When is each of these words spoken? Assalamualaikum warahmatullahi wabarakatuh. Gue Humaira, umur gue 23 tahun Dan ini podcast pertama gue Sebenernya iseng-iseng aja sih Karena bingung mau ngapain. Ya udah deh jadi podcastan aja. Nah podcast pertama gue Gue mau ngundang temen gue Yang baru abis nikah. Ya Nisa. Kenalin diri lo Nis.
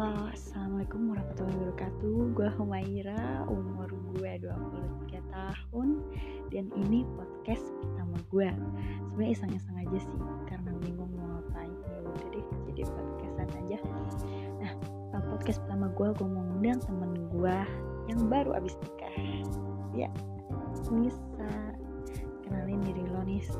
Assalamualaikum 0.00 1.12
warahmatullahi 1.12 1.60
wabarakatuh. 1.60 2.32
Gue 2.32 2.48
Humaira, 2.56 3.44
umur 3.52 3.92
gue 4.16 4.32
23 4.40 5.20
tahun 5.28 6.00
Dan 6.48 6.72
ini 6.72 7.04
podcast 7.20 7.68
pertama 7.84 8.16
gue 8.32 8.48
Sebenernya 9.12 9.32
iseng-iseng 9.36 9.76
aja 9.76 9.98
sih 10.00 10.20
Karena 10.48 10.72
bingung 10.80 11.12
mau 11.20 11.36
ngapain. 11.36 11.68
Ya 11.84 12.00
udah 12.00 12.28
deh 12.32 12.46
jadi 12.72 12.82
podcastan 12.88 13.48
aja. 13.60 13.78
Nah 14.64 14.72
podcast 15.36 15.60
pertama 15.68 15.92
gue 15.92 16.08
Gue 16.16 16.28
mau 16.32 16.48
ngundang 16.48 16.80
temen 16.80 17.12
gue 17.36 17.56
Yang 18.08 18.20
baru 18.32 18.50
abis 18.56 18.80
nikah. 18.80 19.14
Ya 19.92 20.08
Nisa. 20.88 21.52
Kenalin 22.48 22.80
diri 22.88 23.04
lo 23.04 23.20
Nis. 23.28 23.52